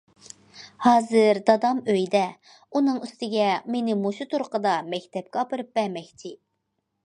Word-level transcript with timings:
ھازىر 0.85 1.39
دادام 1.49 1.81
ئۆيدە، 1.93 2.23
ئۇنىڭ 2.79 2.97
ئۈستىگە 3.03 3.53
مېنى 3.75 3.99
مۇشۇ 4.03 4.29
تۇرقىدا 4.35 4.75
مەكتەپكە 4.91 5.43
ئاپىرىپ 5.43 5.79
بەرمەكچى. 5.81 6.37